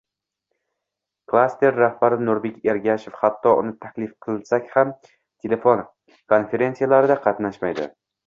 «Klaster 1.31 1.75
rahbari 1.81 2.17
Nurbek 2.29 2.55
Ergashev, 2.73 3.19
hatto 3.25 3.53
uni 3.65 3.75
taklif 3.85 4.15
qilsak 4.27 4.73
ham, 4.79 4.95
telefon 5.45 5.85
konferentsiyalarida 6.35 7.19
qatnashmaydi 7.29 7.87